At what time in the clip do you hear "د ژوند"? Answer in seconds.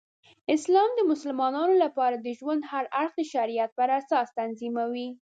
2.19-2.61